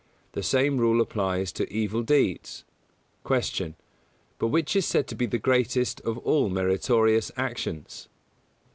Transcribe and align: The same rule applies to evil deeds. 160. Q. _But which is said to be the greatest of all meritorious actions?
The 0.31 0.41
same 0.41 0.79
rule 0.79 0.99
applies 0.99 1.51
to 1.51 1.71
evil 1.71 2.01
deeds. 2.01 2.63
160. 3.21 3.63
Q. 3.63 3.75
_But 4.39 4.49
which 4.49 4.75
is 4.75 4.87
said 4.87 5.05
to 5.09 5.13
be 5.15 5.27
the 5.27 5.37
greatest 5.37 6.01
of 6.01 6.17
all 6.17 6.49
meritorious 6.49 7.31
actions? 7.37 8.09